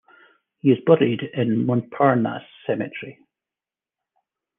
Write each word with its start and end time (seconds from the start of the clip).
He 0.61 0.71
is 0.71 0.79
buried 0.83 1.21
in 1.31 1.63
Montparnasse 1.67 2.41
Cemetery. 2.65 3.19